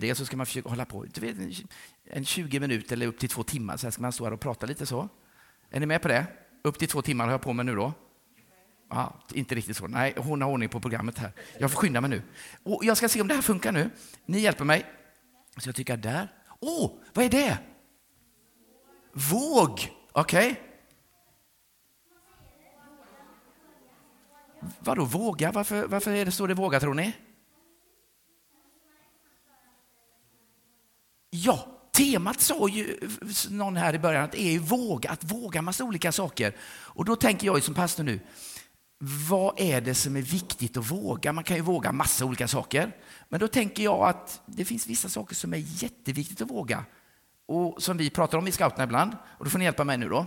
[0.00, 1.36] det så ska man försöka hålla på vet,
[2.04, 3.76] en 20 minuter eller upp till två timmar.
[3.76, 5.08] Så här ska man stå här och prata lite så.
[5.70, 6.26] Är ni med på det?
[6.62, 7.92] Upp till två timmar har jag på mig nu då.
[8.90, 9.86] Ja, inte riktigt så.
[9.86, 11.32] Nej, hon har ordning på programmet här.
[11.58, 12.22] Jag får skynda mig nu.
[12.62, 13.90] Och jag ska se om det här funkar nu.
[14.26, 14.84] Ni hjälper mig.
[15.56, 16.28] Så jag tycker där.
[16.60, 17.58] Åh, oh, vad är det?
[19.12, 19.92] Våg.
[20.12, 20.50] Okej.
[20.50, 20.54] Okay.
[24.78, 25.52] Vadå våga?
[25.52, 27.12] Varför, varför är det, står det våga tror ni?
[31.30, 31.66] Ja,
[32.10, 32.98] temat sa ju
[33.50, 36.56] någon här i början att det är våga, att våga massa olika saker.
[36.70, 38.20] Och då tänker jag som pastor nu,
[39.28, 41.32] vad är det som är viktigt att våga?
[41.32, 42.96] Man kan ju våga massa olika saker.
[43.28, 46.84] Men då tänker jag att det finns vissa saker som är jätteviktigt att våga.
[47.46, 49.16] Och som vi pratar om i scouterna ibland.
[49.38, 50.26] Och då får ni hjälpa mig nu då.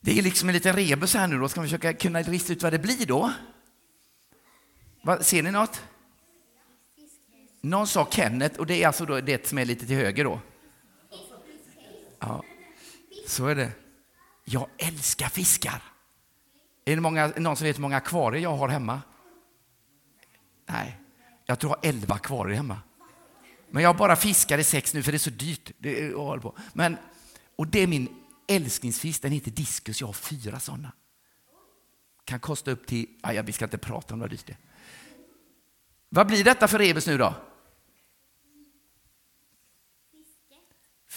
[0.00, 1.48] Det är liksom en liten rebus här nu då.
[1.48, 3.32] Ska vi försöka kunna lista ut vad det blir då?
[5.20, 5.82] ser ni något?
[7.64, 10.40] Någon sa Kenneth och det är alltså då det som är lite till höger då.
[12.18, 12.44] Ja,
[13.26, 13.72] så är det.
[14.44, 15.82] Jag älskar fiskar.
[16.84, 19.02] Är det många, någon som vet hur många akvarier jag har hemma?
[20.66, 20.96] Nej,
[21.46, 22.80] jag tror jag har elva akvarier hemma.
[23.70, 25.70] Men jag bara fiskar i sex nu för det är så dyrt.
[25.78, 26.54] Det är, på.
[26.72, 26.96] Men,
[27.56, 28.08] och det är min
[28.48, 30.00] älsklingsfisk, den heter diskus.
[30.00, 30.92] Jag har fyra sådana.
[32.24, 34.58] Kan kosta upp till, ja, vi ska inte prata om vad dyrt det är.
[36.08, 37.34] Vad blir detta för rebus nu då?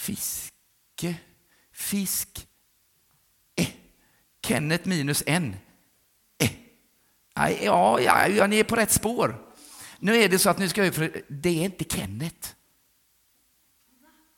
[0.08, 1.20] Fiske.
[1.72, 2.48] Fisk.
[3.56, 3.68] Eh.
[4.42, 5.56] Kenneth minus en.
[6.38, 6.50] Eh.
[7.34, 9.52] Ja, ja, ja, ni är på rätt spår.
[9.98, 12.48] Nu är det så att nu ska jag för det är inte Kenneth.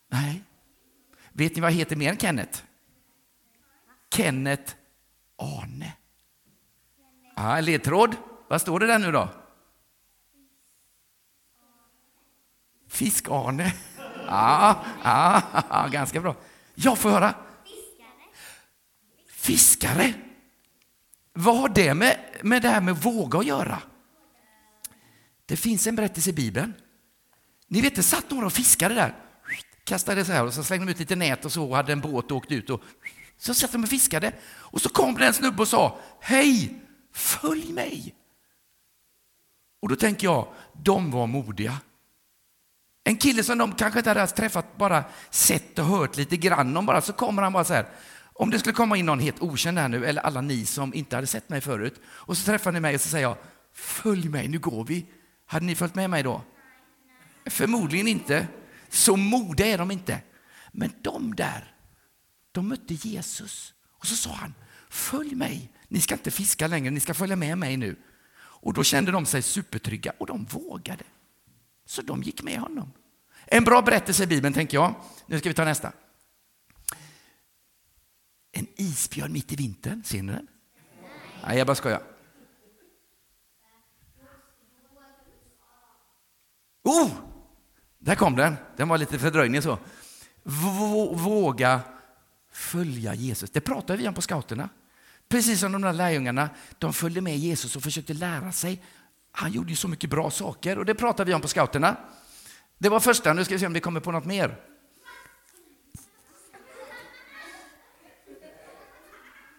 [0.08, 0.42] Nej.
[1.32, 2.62] Vet ni vad heter mer än Kenneth?
[4.14, 4.74] Kenneth
[5.36, 5.92] Arne.
[7.36, 8.16] Ja, ledtråd.
[8.48, 9.28] Vad står det där nu då?
[12.88, 13.72] Fisk-Arne.
[14.30, 16.36] Ja, ja, ganska bra.
[16.74, 17.34] Jag får höra.
[19.28, 20.14] Fiskare.
[21.32, 23.78] Vad har det med, med det här med våga att göra?
[25.46, 26.74] Det finns en berättelse i Bibeln.
[27.68, 29.14] Ni vet, det satt några och fiskade där.
[29.84, 32.00] Kastade så här och så slängde de ut lite nät och så och hade en
[32.00, 32.70] båt och åkte ut.
[32.70, 32.82] Och
[33.36, 34.32] så satt de och fiskade.
[34.42, 38.14] Och så kom det en snubbe och sa, hej, följ mig.
[39.80, 41.78] Och då tänker jag, de var modiga.
[43.04, 46.86] En kille som de kanske inte hade träffat, bara sett och hört lite grann om
[46.86, 47.86] bara, så kommer han bara så här.
[48.32, 51.16] Om det skulle komma in någon helt okänd här nu, eller alla ni som inte
[51.16, 53.36] hade sett mig förut, och så träffar ni mig och så säger jag,
[53.72, 55.06] följ mig, nu går vi.
[55.46, 56.42] Hade ni följt med mig då?
[57.46, 58.46] Förmodligen inte.
[58.88, 60.20] Så modiga är de inte.
[60.72, 61.74] Men de där,
[62.52, 64.54] de mötte Jesus och så sa han,
[64.88, 65.72] följ mig.
[65.88, 67.96] Ni ska inte fiska längre, ni ska följa med mig nu.
[68.36, 71.04] Och då kände de sig supertrygga och de vågade.
[71.90, 72.92] Så de gick med honom.
[73.46, 74.94] En bra berättelse i Bibeln, tänker jag.
[75.26, 75.92] Nu ska vi ta nästa.
[78.52, 80.46] En isbjörn mitt i vintern, ser ni den?
[81.46, 82.02] Nej, jag bara skojar.
[86.82, 87.10] Oh!
[87.98, 88.56] Där kom den.
[88.76, 89.78] Den var lite fördröjning så.
[91.12, 91.80] Våga
[92.52, 93.50] följa Jesus.
[93.50, 94.68] Det pratade vi om på scouterna.
[95.28, 98.82] Precis som de där lärjungarna, de följde med Jesus och försökte lära sig.
[99.32, 101.96] Han gjorde ju så mycket bra saker och det pratade vi om på scouterna.
[102.78, 104.56] Det var första, nu ska vi se om vi kommer på något mer.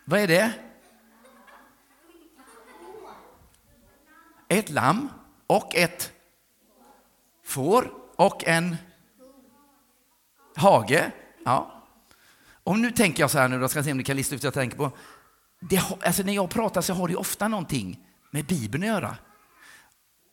[0.05, 0.53] Vad är det?
[4.47, 5.09] Ett lamm
[5.47, 6.11] och ett
[7.43, 8.77] får och en
[10.55, 11.11] hage.
[11.45, 11.83] Ja.
[12.63, 14.35] Och nu tänker jag så här nu, då ska jag se om ni kan lista
[14.35, 14.91] ut vad jag tänker på.
[15.59, 19.17] Det, alltså när jag pratar så har det ofta någonting med Bibeln att göra.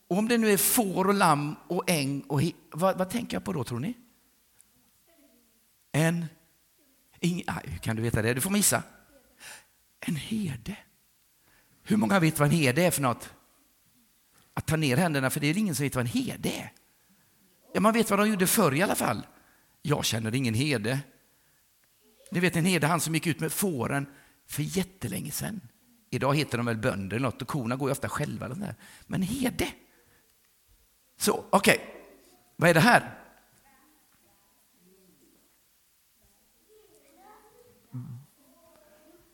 [0.09, 3.45] Och om det nu är får och lamm och äng, och vad, vad tänker jag
[3.45, 3.95] på då tror ni?
[5.93, 6.27] En...
[7.21, 8.35] Ing, hur kan du veta det?
[8.35, 8.83] Du får missa.
[10.01, 10.77] En herde.
[11.83, 13.31] Hur många vet vad en herde är för något?
[14.55, 16.73] Att ta ner händerna, för det är ingen som vet vad en herde är.
[17.75, 19.27] Ja, man vet vad de gjorde förr i alla fall.
[19.83, 21.01] Jag känner ingen herde.
[22.31, 24.07] Ni vet en herde, han som gick ut med fåren
[24.47, 25.61] för jättelänge sedan.
[26.11, 28.47] Idag heter de väl bönder eller något och korna går ju ofta själva.
[28.47, 28.75] Eller där.
[29.07, 29.69] Men herde.
[31.19, 31.75] Så, okej.
[31.75, 31.87] Okay.
[32.57, 33.15] Vad är det här?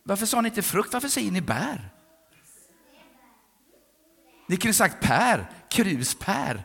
[0.03, 0.93] Varför sa ni inte frukt?
[0.93, 1.91] Varför säger ni bär?
[4.47, 6.65] Ni kunde sagt pär, kruspär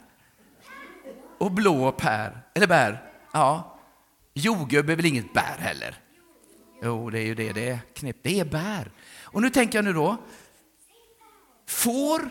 [1.37, 3.11] och blå pär, eller bär.
[3.33, 3.79] Ja.
[4.33, 6.03] Jordgubb är väl inget bär heller?
[6.81, 7.79] Jo, det är ju det det är.
[7.93, 8.17] Knep.
[8.21, 8.91] Det är bär.
[9.23, 10.17] Och nu tänker jag nu då.
[11.67, 12.29] Får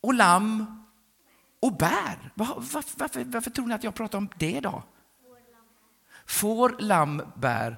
[0.00, 0.77] och lamm
[1.60, 2.32] och bär.
[2.34, 4.82] Var, varför, varför tror ni att jag pratar om det då?
[6.26, 7.76] Får, lamm, bär.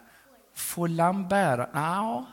[0.55, 1.71] Får lamm bära?
[1.73, 2.27] Ja.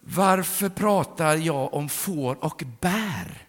[0.00, 3.48] Varför pratar jag om får och bär?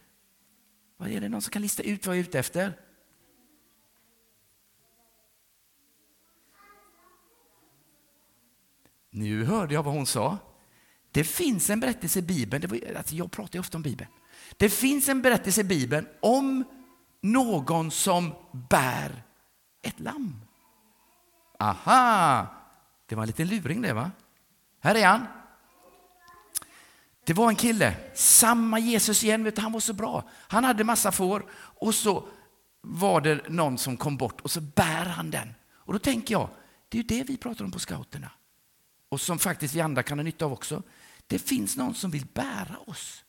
[0.98, 2.74] Vad är det någon som kan lista ut vad jag är ute efter?
[9.10, 10.38] Nu hörde jag vad hon sa.
[11.12, 14.10] Det finns en berättelse i Bibeln, det var, alltså jag pratar ju ofta om Bibeln.
[14.58, 16.64] Det finns en berättelse i Bibeln om
[17.22, 18.34] någon som
[18.70, 19.24] bär
[19.82, 20.42] ett lamm.
[21.60, 22.48] Aha!
[23.06, 24.12] Det var en liten luring det va?
[24.80, 25.28] Här är han.
[27.26, 30.30] Det var en kille, samma Jesus igen, vet du, han var så bra.
[30.32, 32.28] Han hade massa får och så
[32.82, 35.54] var det någon som kom bort och så bär han den.
[35.72, 36.50] Och då tänker jag,
[36.90, 38.32] det är ju det vi pratar om på scouterna.
[39.10, 40.84] Och som faktiskt vi andra kan ha nytta av också.
[41.28, 43.24] Det finns någon som vill bära oss.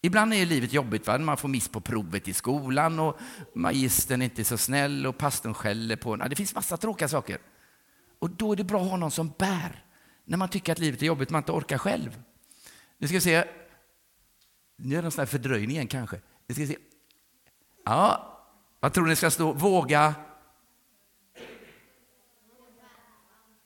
[0.00, 1.18] Ibland är livet jobbigt, va?
[1.18, 3.18] man får miss på provet i skolan och
[3.54, 6.30] magistern är inte så snäll och pastorn skäller på en.
[6.30, 7.38] Det finns massa tråkiga saker.
[8.18, 9.84] Och då är det bra att ha någon som bär
[10.24, 12.22] när man tycker att livet är jobbigt, man inte orkar själv.
[12.98, 13.44] Nu ska vi se.
[14.76, 16.20] Nu är det en sån här fördröjning igen kanske.
[16.46, 16.76] Nu ska se.
[17.84, 18.38] Ja,
[18.80, 19.52] vad tror ni ska stå?
[19.52, 20.14] Våga?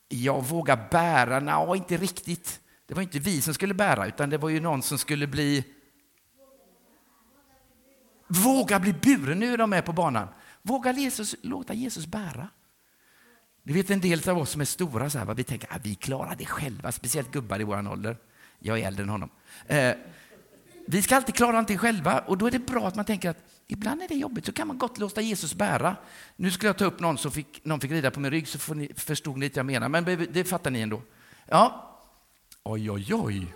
[0.08, 1.40] Jag vågar bära?
[1.40, 2.61] Nej, inte riktigt.
[2.87, 5.64] Det var inte vi som skulle bära, utan det var ju någon som skulle bli...
[8.32, 9.38] Våga bli buren.
[9.38, 10.29] Nu är de med på banan.
[10.62, 12.49] Våga Jesus, låta Jesus bära.
[13.62, 15.81] Du vet en del av oss som är stora, så här, vi tänker att ah,
[15.82, 18.17] vi klarar det själva, speciellt gubbar i vår ålder.
[18.58, 19.31] Jag är äldre än honom.
[19.67, 19.94] Eh,
[20.87, 23.44] vi ska alltid klara allting själva och då är det bra att man tänker att
[23.67, 25.96] ibland är det jobbigt, så kan man gott låta Jesus bära.
[26.37, 28.58] Nu skulle jag ta upp någon som fick, någon fick rida på min rygg så
[28.58, 31.02] får ni, förstod ni lite jag menar, men det fattar ni ändå.
[31.49, 31.99] Ja,
[32.62, 33.55] oj, oj, oj.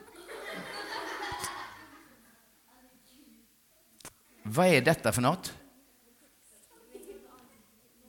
[4.49, 5.55] Vad är detta för något?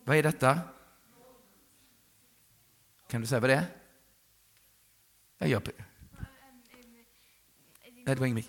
[0.03, 0.59] Vad är detta?
[3.07, 3.65] Kan du säga vad det är?
[5.37, 5.61] Jag gör
[8.05, 8.43] Nej, det var.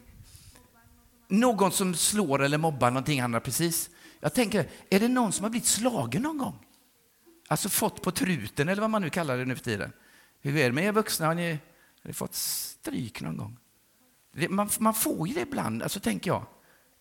[1.29, 3.91] Någon som slår eller mobbar någonting annat precis.
[4.21, 6.67] Jag tänker, är det någon som har blivit slagen någon gång?
[7.49, 9.93] Alltså fått på truten eller vad man nu kallar det nu för tiden.
[10.41, 11.27] Hur är det med er vuxna?
[11.27, 11.59] Har ni, har
[12.09, 13.59] ni fått stryk någon gång?
[14.49, 16.47] Man, man, får ju det ibland, alltså tänker jag.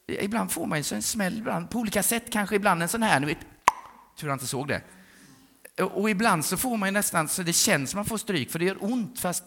[0.08, 3.20] Ibland får man ju en smäll ibland, på olika sätt, kanske ibland en sån här,
[3.20, 3.40] nu vet,
[4.20, 4.82] tur jag inte såg det.
[5.84, 8.60] Och ibland så får man ju nästan så det känns som man får stryk, för
[8.60, 9.20] det gör ont.
[9.20, 9.44] Fast,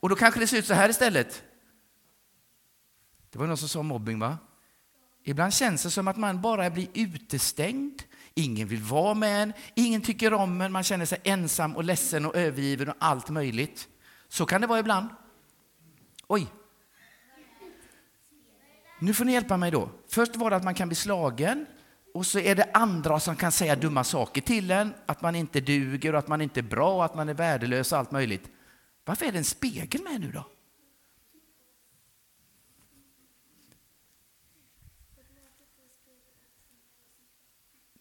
[0.00, 1.42] och då kanske det ser ut så här istället.
[3.30, 4.38] Det var någon som sa mobbing, va?
[5.24, 8.02] Ibland känns det som att man bara blir utestängd.
[8.34, 12.26] Ingen vill vara med en, ingen tycker om en, man känner sig ensam och ledsen
[12.26, 13.88] och övergiven och allt möjligt.
[14.28, 15.08] Så kan det vara ibland.
[16.26, 16.46] Oj.
[19.00, 19.90] Nu får ni hjälpa mig då.
[20.08, 21.66] Först var det att man kan bli slagen
[22.14, 25.60] och så är det andra som kan säga dumma saker till en, att man inte
[25.60, 28.50] duger, att man inte är bra, att man är värdelös och allt möjligt.
[29.04, 30.46] Varför är det en spegel med nu då?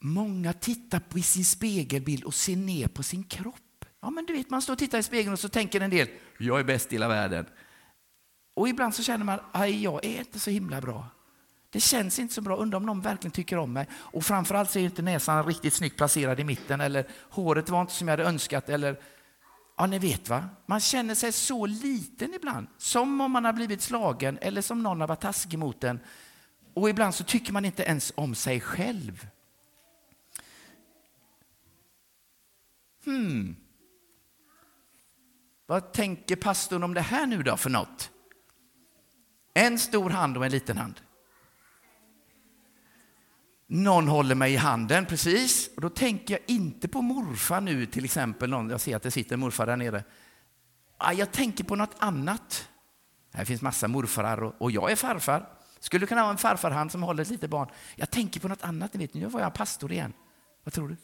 [0.02, 3.86] Många tittar på sin spegelbild och ser ner på sin kropp.
[4.02, 6.08] Ja, men du vet, man står och tittar i spegeln och så tänker en del,
[6.38, 7.46] jag är bäst i hela världen.
[8.60, 11.08] Och ibland så känner man, aj, jag är inte så himla bra.
[11.70, 13.88] Det känns inte så bra, undrar om någon verkligen tycker om mig.
[13.94, 17.94] Och framförallt så är inte näsan riktigt snyggt placerad i mitten eller håret var inte
[17.94, 19.00] som jag hade önskat eller
[19.78, 20.50] Ja, ni vet va?
[20.66, 25.02] Man känner sig så liten ibland, som om man har blivit slagen eller som någon
[25.02, 26.00] har varit taskig mot en.
[26.74, 29.28] Och ibland så tycker man inte ens om sig själv.
[33.06, 33.56] Hmm.
[35.66, 38.12] Vad tänker pastorn om det här nu då för något?
[39.54, 41.02] En stor hand och en liten hand.
[43.68, 45.70] Någon håller mig i handen, precis.
[45.76, 48.50] Och då tänker jag inte på morfar nu till exempel.
[48.50, 50.04] Någon, jag ser att det sitter en morfar där nere.
[50.98, 52.70] Ah, jag tänker på något annat.
[53.34, 55.50] Här finns massa morfarar och, och jag är farfar.
[55.80, 57.70] Skulle kunna vara en farfarhand som håller ett litet barn.
[57.96, 58.96] Jag tänker på något annat.
[58.96, 60.14] Vet, nu var jag pastor igen.
[60.64, 60.98] Vad tror du?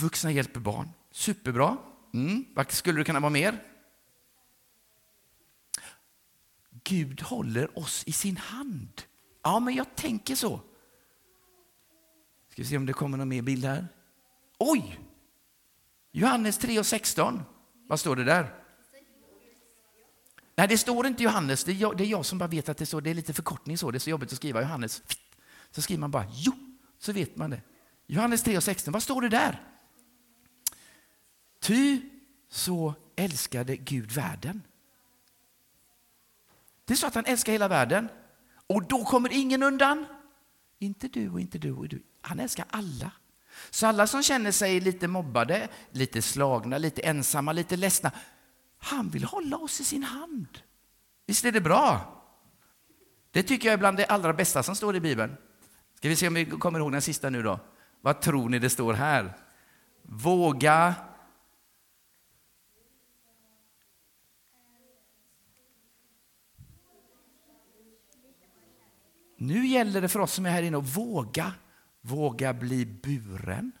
[0.00, 0.90] Vuxna hjälper barn.
[1.12, 1.76] Superbra.
[2.14, 2.44] Mm.
[2.54, 3.62] Vad skulle det kunna vara mer?
[6.84, 9.02] Gud håller oss i sin hand.
[9.42, 10.60] Ja, men jag tänker så.
[12.48, 13.88] Ska vi se om det kommer någon mer bild här.
[14.58, 15.00] Oj!
[16.12, 17.42] Johannes 3 och 16.
[17.88, 18.54] Vad står det där?
[20.56, 21.64] Nej, det står inte Johannes.
[21.64, 23.00] Det är, jag, det är jag som bara vet att det står.
[23.00, 23.90] Det är lite förkortning så.
[23.90, 25.02] Det är så jobbigt att skriva Johannes.
[25.70, 26.52] Så skriver man bara jo,
[26.98, 27.62] så vet man det.
[28.06, 28.92] Johannes 3 och 16.
[28.92, 29.62] Vad står det där?
[31.60, 32.00] Ty
[32.48, 34.62] så älskade Gud världen.
[36.84, 38.08] Det är så att han älskar hela världen.
[38.66, 40.06] Och då kommer ingen undan.
[40.78, 42.02] Inte du och inte du och du.
[42.20, 43.10] Han älskar alla.
[43.70, 48.10] Så alla som känner sig lite mobbade, lite slagna, lite ensamma, lite ledsna.
[48.78, 50.58] Han vill hålla oss i sin hand.
[51.26, 52.00] Visst är det bra?
[53.30, 55.36] Det tycker jag är bland det allra bästa som står i Bibeln.
[55.98, 57.60] Ska vi se om vi kommer ihåg den sista nu då?
[58.00, 59.32] Vad tror ni det står här?
[60.02, 60.94] Våga
[69.46, 71.52] Nu gäller det för oss som är här inne att våga,
[72.00, 73.72] våga bli buren.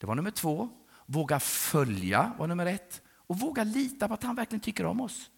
[0.00, 0.68] Det var nummer två.
[1.06, 3.02] Våga följa var nummer ett.
[3.16, 5.30] Och våga lita på att han verkligen tycker om oss.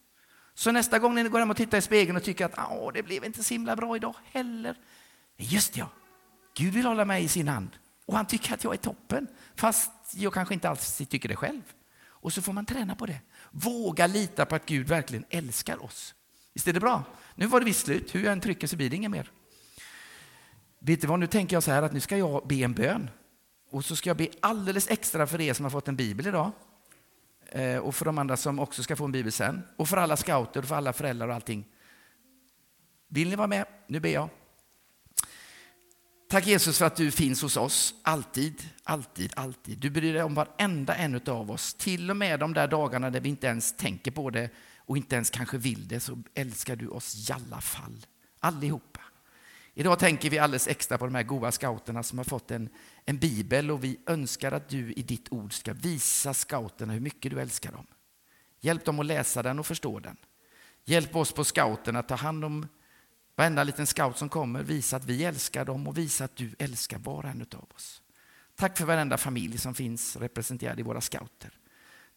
[0.53, 3.03] Så nästa gång ni går hem och tittar i spegeln och tycker att Åh, det
[3.03, 4.77] blev inte så himla bra idag heller.
[5.37, 5.89] Just ja,
[6.57, 7.69] Gud vill hålla mig i sin hand
[8.05, 9.27] och han tycker att jag är toppen.
[9.55, 11.61] Fast jag kanske inte alls tycker det själv.
[12.07, 13.19] Och så får man träna på det.
[13.51, 16.15] Våga lita på att Gud verkligen älskar oss.
[16.53, 17.03] Visst är det bra?
[17.35, 18.15] Nu var det visst slut.
[18.15, 19.31] Hur jag än trycker så blir det inget mer.
[20.85, 23.09] Vet du vad, nu tänker jag så här att nu ska jag be en bön.
[23.69, 26.51] Och så ska jag be alldeles extra för er som har fått en bibel idag.
[27.49, 29.61] Eh, och för de andra som också ska få en bibel sen.
[29.75, 31.65] Och för alla scouter, och för alla föräldrar och allting.
[33.07, 33.65] Vill ni vara med?
[33.87, 34.29] Nu ber jag.
[36.29, 39.77] Tack Jesus för att du finns hos oss, alltid, alltid, alltid.
[39.77, 43.19] Du bryr dig om varenda en av oss, till och med de där dagarna där
[43.19, 46.87] vi inte ens tänker på det och inte ens kanske vill det, så älskar du
[46.87, 48.05] oss i alla fall,
[48.39, 48.94] Allihop.
[49.77, 52.69] Idag tänker vi alldeles extra på de här goda scouterna som har fått en,
[53.05, 57.31] en bibel och vi önskar att du i ditt ord ska visa scouterna hur mycket
[57.31, 57.87] du älskar dem.
[58.59, 60.17] Hjälp dem att läsa den och förstå den.
[60.85, 62.67] Hjälp oss på scouterna att ta hand om
[63.35, 66.97] varenda liten scout som kommer, visa att vi älskar dem och visa att du älskar
[66.97, 68.01] var och en av oss.
[68.55, 71.51] Tack för varenda familj som finns representerad i våra scouter.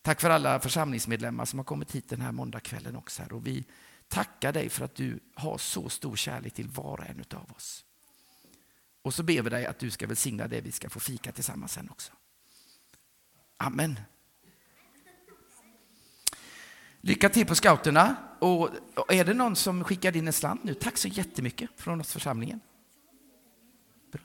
[0.03, 3.23] Tack för alla församlingsmedlemmar som har kommit hit den här måndagskvällen också.
[3.23, 3.33] Här.
[3.33, 3.65] Och vi
[4.09, 7.85] tacka dig för att du har så stor kärlek till var och en av oss.
[9.03, 11.73] Och så ber vi dig att du ska välsigna det vi ska få fika tillsammans
[11.73, 12.13] sen också.
[13.57, 14.01] Amen.
[17.01, 18.17] Lycka till på scouterna.
[18.39, 18.71] Och
[19.09, 20.75] är det någon som skickar in en slant nu?
[20.75, 22.61] Tack så jättemycket från oss församlingen.
[24.13, 24.23] Bra.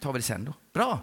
[0.00, 0.54] tar vi det sen då.
[0.72, 1.02] Bra.